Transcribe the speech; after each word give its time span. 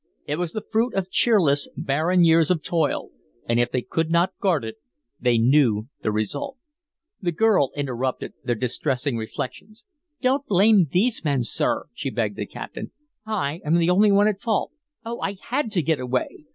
It 0.25 0.37
was 0.39 0.51
the 0.53 0.65
fruit 0.71 0.95
of 0.95 1.11
cheerless, 1.11 1.67
barren 1.77 2.23
years 2.23 2.49
of 2.49 2.63
toil, 2.63 3.11
and 3.47 3.59
if 3.59 3.69
they 3.69 3.83
could 3.83 4.09
not 4.09 4.33
guard 4.39 4.65
it 4.65 4.77
they 5.19 5.37
knew 5.37 5.89
the 6.01 6.11
result. 6.11 6.57
The 7.21 7.31
girl 7.31 7.69
interrupted 7.75 8.33
their 8.43 8.55
distressing 8.55 9.15
reflections. 9.15 9.85
"Don't 10.19 10.43
blame 10.47 10.85
these 10.91 11.23
men, 11.23 11.43
sir," 11.43 11.85
she 11.93 12.09
begged 12.09 12.37
the 12.37 12.47
captain. 12.47 12.89
"I 13.27 13.61
am 13.63 13.75
the 13.77 13.91
only 13.91 14.11
one 14.11 14.27
at 14.27 14.41
fault. 14.41 14.71
Oh! 15.05 15.21
I 15.21 15.37
HAD 15.39 15.71
to 15.73 15.83
get 15.83 15.99
away. 15.99 16.45